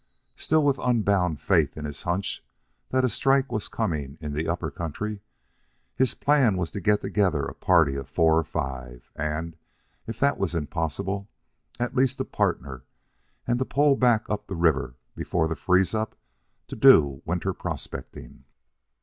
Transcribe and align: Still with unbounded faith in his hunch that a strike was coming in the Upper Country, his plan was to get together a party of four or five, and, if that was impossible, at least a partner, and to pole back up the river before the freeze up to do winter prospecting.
Still 0.35 0.63
with 0.63 0.79
unbounded 0.79 1.39
faith 1.41 1.77
in 1.77 1.85
his 1.85 2.01
hunch 2.01 2.43
that 2.89 3.03
a 3.05 3.07
strike 3.07 3.51
was 3.51 3.67
coming 3.67 4.17
in 4.19 4.33
the 4.33 4.47
Upper 4.47 4.71
Country, 4.71 5.21
his 5.93 6.15
plan 6.15 6.57
was 6.57 6.71
to 6.71 6.81
get 6.81 7.01
together 7.03 7.43
a 7.45 7.53
party 7.53 7.93
of 7.97 8.09
four 8.09 8.39
or 8.39 8.43
five, 8.43 9.11
and, 9.15 9.55
if 10.07 10.19
that 10.19 10.39
was 10.39 10.55
impossible, 10.55 11.29
at 11.79 11.95
least 11.95 12.19
a 12.19 12.25
partner, 12.25 12.83
and 13.45 13.59
to 13.59 13.65
pole 13.65 13.95
back 13.95 14.27
up 14.27 14.47
the 14.47 14.55
river 14.55 14.95
before 15.15 15.47
the 15.47 15.55
freeze 15.55 15.93
up 15.93 16.15
to 16.67 16.75
do 16.75 17.21
winter 17.27 17.53
prospecting. 17.53 18.45